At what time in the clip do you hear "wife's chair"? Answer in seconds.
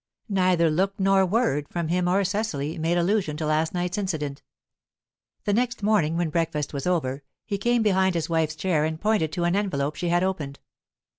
8.27-8.83